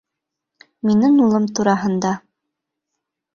Минең 0.89 1.19
улым 1.25 1.45
тураһында. 1.59 2.15